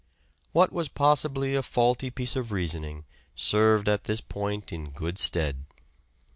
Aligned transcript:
What 0.51 0.71
was 0.73 0.89
possibly 0.89 1.53
a 1.53 1.61
faulty 1.61 2.09
piece 2.09 2.35
of 2.35 2.51
reasoning 2.51 3.05
served 3.35 3.87
at 3.87 4.05
this 4.05 4.19
point 4.19 4.73
in 4.73 4.89
good 4.89 5.19
stead. 5.19 5.65